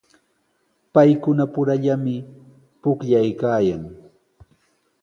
Paykunapurallami 0.93 2.15
pukllaykaayan. 2.81 3.83